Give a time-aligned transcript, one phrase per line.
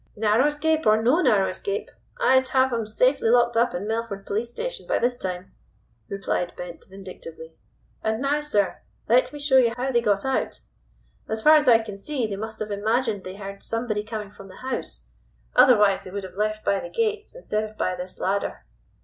[0.15, 4.49] "Narrow escape or no narrow escape, I'd have 'em safely locked up in Merford Police
[4.49, 5.53] Station by this time,"
[6.09, 7.53] replied Bent vindictively.
[8.01, 10.61] "And now, sir, let me show you how they got out.
[11.29, 14.47] As far as I can see they must have imagined they heard somebody coming from
[14.47, 15.03] the house,
[15.55, 18.65] otherwise they would have left by the gates instead of by this ladder."